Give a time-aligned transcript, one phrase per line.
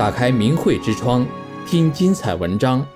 [0.00, 1.28] 打开明慧之窗，
[1.66, 2.88] 听精彩文章。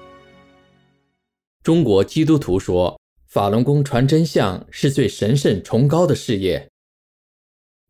[1.63, 6.67] 中国基督徒说，法轮功传真相是最神圣崇高的事业。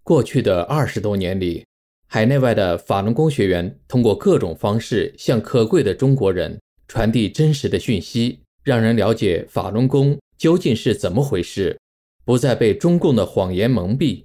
[0.02, 1.64] 过去的二十多年里，
[2.08, 11.78] 海内外的法轮功学员通过各种方式向可贵的中国人传递真实的讯息，让人了解法轮功究竟是怎么回事，
[12.24, 14.24] 不再被中共的谎言蒙蔽。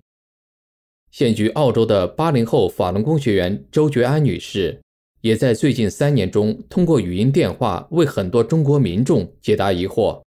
[1.11, 4.79] 现居澳洲的八零后法轮功学员周觉安女士，
[5.21, 10.21] 也在最近三年中通过语音电话为很多中国民众解答疑惑。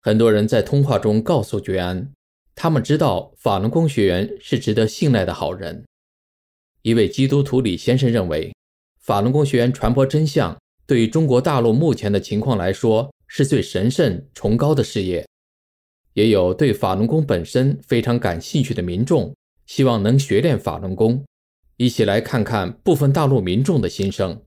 [0.00, 2.10] 很多人在通话中告诉觉安，
[2.54, 5.84] 他们知道法轮功学员是值得信赖的好人。
[6.80, 8.52] 一位基督徒李先生认为，
[9.00, 15.24] 法轮功学员传播真相，对于中国大陆目前的情况来说，是最神圣崇高的事业。
[16.14, 19.32] 也有对法轮功本身非常感兴趣的民众，
[19.72, 21.24] 希望能学练法轮功。
[21.78, 24.42] 一起来看看部分大陆民众的心声。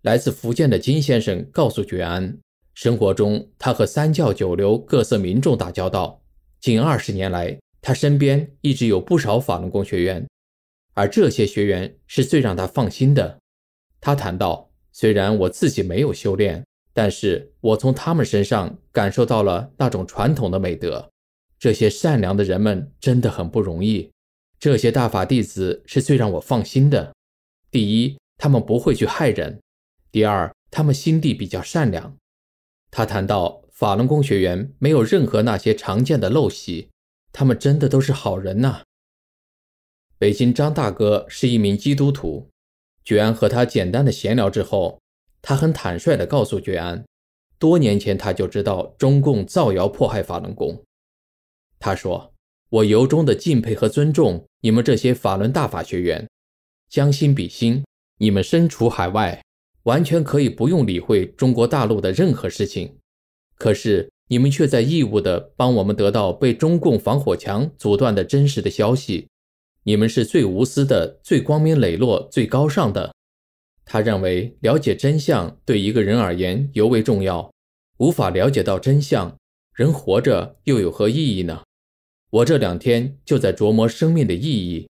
[0.00, 2.38] 来自福建的金先生告诉觉安，
[2.72, 6.22] 生活中他和三教九流各色民众打交道，
[6.58, 10.26] 近二十年来，他身边一直有不少法轮功学员。
[10.94, 13.38] 而这些学员是最让他放心的。
[14.00, 16.64] 他谈到，虽然我自己没有修炼，
[16.94, 21.10] 但是我从他们身上感受到了那种传统的美德。
[21.58, 24.10] 这些善良的人们真的很不容易。
[24.64, 27.14] 这些大法弟子是最让我放心的。
[27.70, 29.58] 第一，他们不会去害人；
[30.10, 32.16] 第二，他们心地比较善良。
[32.90, 36.88] 他谈到，法轮功学员没有任何那些常见的陋习，
[37.30, 38.82] 他们真的都是好人呐。
[40.16, 42.48] 北京张大哥是一名基督徒，
[43.04, 44.98] 觉安和他简单的闲聊之后，
[45.42, 47.04] 他很坦率地告诉觉安，
[47.58, 50.82] 多年前他就知道中共造谣迫害法轮功。
[51.78, 52.32] 他说
[52.70, 56.26] ：“我由衷的敬佩和尊重你们这些法轮大法学员，
[56.88, 57.84] 将心比心，
[58.16, 59.44] 你们身处海外，
[59.82, 62.96] 完全可以不用理会中国大陆的任何事情，
[63.58, 69.28] 可是你们却在义务的帮我们得到被中共防火墙阻断的真实的消息。”
[69.84, 73.14] 你们是最无私的、最光明磊落、最高尚的。
[73.84, 77.52] 他认为了解真相对一个人而言尤为重要。
[77.98, 79.36] 无法了解到真相，
[79.74, 81.62] 人活着又有何意义呢？
[82.34, 84.88] 我这两天就在琢磨生命的意义。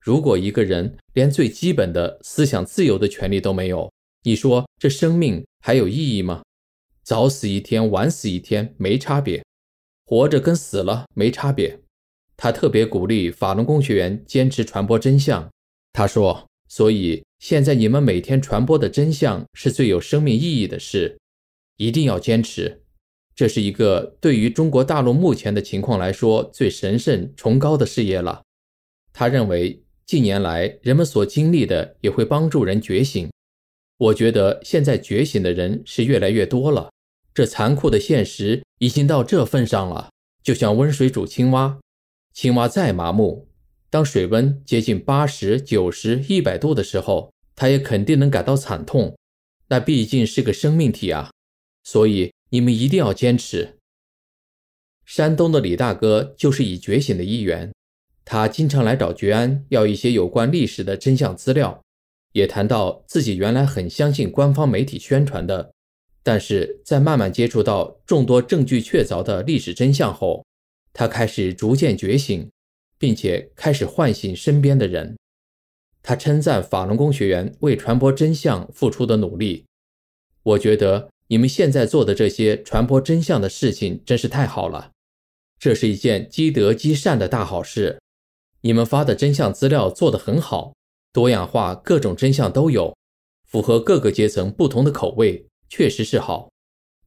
[0.00, 3.92] 如果一个人连最基本的思想自由的权利都没有，
[4.22, 6.42] 你说这生命还有意义吗？
[7.02, 9.44] 早死一天，晚死一天没差别，
[10.06, 11.78] 活着跟死了没差别。
[12.34, 15.50] 他特别鼓励法轮功学员坚持传播真相。
[15.92, 21.18] 他说：“所以现在你们每天传播的真相是最有生命意义的事，
[21.76, 22.84] 一定要坚持。
[23.36, 28.42] 这是一个对于中国大陆目前的情况来说最神圣崇高的事业了。”
[29.14, 33.30] 他认为近年来人们所经历的也会帮助人觉醒。
[33.98, 36.90] 我觉得现在觉醒的人是越来越多了。
[37.32, 40.10] 这残酷的现实已经到这份上了，
[40.42, 41.78] 就像温水煮青蛙。
[42.32, 43.48] 青蛙再麻木，
[43.88, 49.16] 当水温接近八十九十一百度的时候，它也肯定能感到惨痛。
[49.68, 51.30] 那毕竟是个生命体啊，
[51.84, 53.76] 所以你们一定要坚持。
[55.04, 57.72] 山东的李大哥就是已觉醒的一员，
[58.24, 61.82] 他经常来找觉安要一些有关历史的真相资料，
[62.32, 65.72] 也谈到自己原来很相信官方媒体宣传的，
[66.22, 70.44] 但是在慢慢接触到众多证据确凿的历史真相后。
[70.92, 72.50] 他开始逐渐觉醒，
[72.98, 75.14] 并且开始唤醒身边的人。
[76.02, 79.66] 他称赞法轮功学员为传播真相付出的努力。
[80.42, 84.92] 我觉得你们现在做的这些传播真相的事情真是太好了，
[85.58, 87.98] 这是一件积德积善的大好事。
[88.60, 90.74] 你们发的真相资料做得很好，
[91.12, 92.96] 多样化，各种真相都有，
[93.44, 96.48] 符合各个阶层不同的口味，确实是好。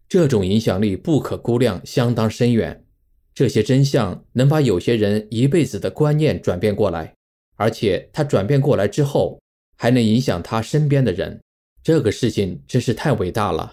[0.07, 2.85] 这种影响力不可估量，相当深远。
[3.33, 7.13] 这些真相能把有些人一辈子的观念转变过来，
[7.55, 9.39] 而且他转变过来之后，
[9.77, 11.39] 还能影响他身边的人。
[11.81, 13.71] 这个事情真是太伟大了。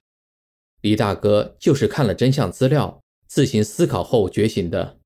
[0.80, 4.98] 李大哥就是看了真相资料，自行思考后觉醒的。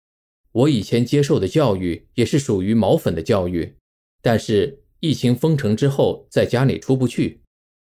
[0.52, 3.76] 我以前接受的教育也是属于毛粉的教育，
[4.20, 7.40] 但是疫情封城之后，在家里出不去。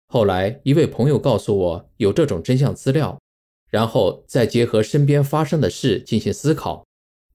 [0.08, 3.18] 后来一位朋友告诉我有这种真相资料。
[3.70, 6.86] 然后再结合身边发生的事进行思考，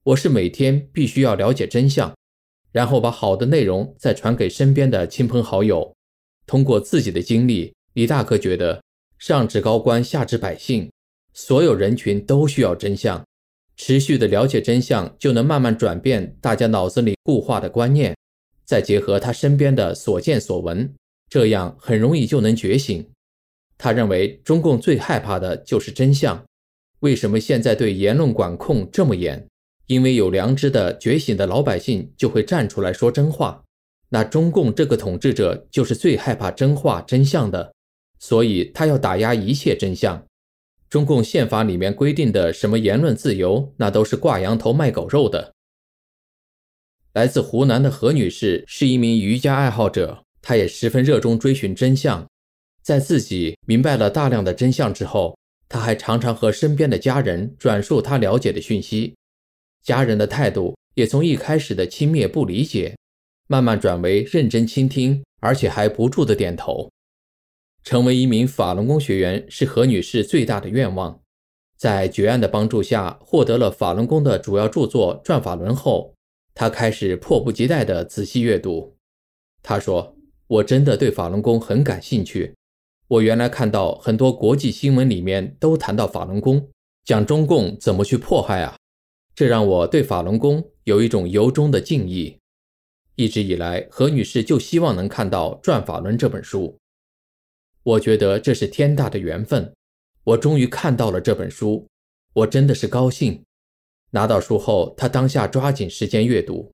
[0.04, 2.14] 我是每天必须要了解真相，
[2.72, 5.92] 然后把好的内容再传给身边的亲朋好友。
[6.46, 8.82] 通过自己的经历，李大哥觉得
[9.20, 10.90] 上至高官，下至百姓，
[11.34, 13.22] 所有人群都需要真相。
[13.76, 18.16] 持续的了解真相，就能慢慢转变大家脑子里固化的观念。
[18.64, 20.90] 再结合他身边的所见所闻，
[21.28, 23.06] 这样很容易就能觉醒。
[23.76, 26.42] 他认为中共最害怕的就是真相。
[27.00, 29.46] 为什么现在对言论管控这么严？
[29.86, 33.62] 因为有良知的觉醒的老百姓就会站出来说真话。
[34.08, 37.72] 那中共这个统治者就是最害怕真话真相的，
[38.20, 40.24] 所以他要打压一切真相。
[40.88, 45.52] 中共宪法里面规定的什么言论自由，那都是挂羊头卖狗肉的。
[47.12, 52.24] 来自湖南的何女士是一名瑜伽爱好者，她也十分热衷追寻真相。
[52.82, 55.36] 在自己明白了大量的真相之后，
[55.68, 59.14] 她还常常和身边的家人转述她了解的讯息。
[59.82, 62.96] 家人的态度也从一开始的轻蔑不理解，
[63.46, 66.90] 慢慢转为认真倾听，而且还不住的点头。
[67.82, 71.20] 成为一名法轮功学员是何女士最大的愿望。
[71.76, 76.14] 在绝案的帮助下，获得了法轮功的主要著作《转法轮》后，
[76.54, 78.96] 她开始迫不及待地仔细阅读。
[79.62, 80.14] 她说
[80.46, 82.54] ：“我真的对法轮功很感兴趣。
[83.08, 86.68] 我原来看到很多国际新闻里面都谈到法轮功，
[87.02, 88.76] 讲中共怎么去迫害啊，
[89.34, 92.36] 这让我对法轮功有一种由衷的敬意。
[93.16, 96.76] 一直以来，何女士就希望能看到《转法轮》这本书。”
[97.90, 99.74] 我觉得这是天大的缘分，
[100.22, 101.88] 我终于看到了这本书，
[102.34, 103.42] 我真的是高兴。
[104.10, 106.70] 拿到书后，他当下抓紧时间阅读。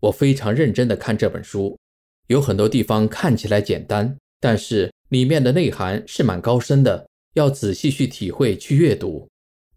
[0.00, 1.78] 我非常认真地看这本书，
[2.26, 9.28] 有很多地方看起来简单，但是里面的内涵是蛮高深的，要仔细去体会、去阅读。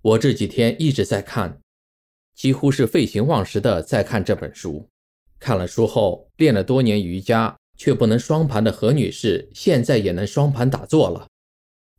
[0.01, 1.59] 我这几天一直在看，
[2.33, 4.88] 几乎是废寝忘食地在看这本书。
[5.39, 7.56] 看了书后，练了多年瑜伽。
[7.80, 11.28] 却不能双盘的何女士，现在也能双盘打坐了。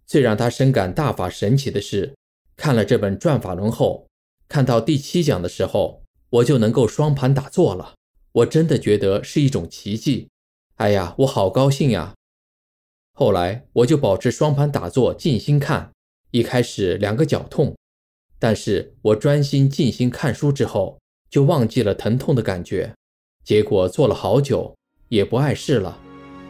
[0.06, 2.14] 最让她深感大法神奇的是，
[2.54, 4.06] 看了这本《转法轮》后，
[4.46, 7.94] 看到第七讲的时候，我就能够双盘打坐了。
[8.32, 10.28] 我真的觉得是一种奇迹。
[10.76, 12.14] 哎呀，我好高兴呀！
[13.14, 15.90] 后来我就保持双盘打坐，静心看。
[16.30, 17.74] 一开始两个脚痛，
[18.38, 21.00] 但是我专心静心看书之后，
[21.30, 22.94] 就忘记了疼痛的感觉。
[23.42, 24.76] 结果坐了好久。
[25.10, 25.98] 也不碍事了，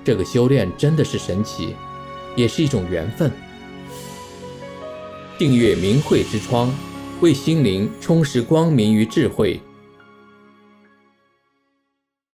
[0.04, 1.74] 这个修炼真的是神奇，
[2.36, 3.32] 也是一种缘分。
[5.38, 6.70] 订阅明慧之窗，
[7.22, 9.58] 为心灵充实光明与智慧。